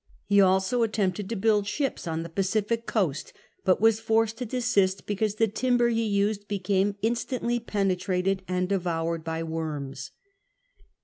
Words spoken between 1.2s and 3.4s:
to build ships on the Pacific coast,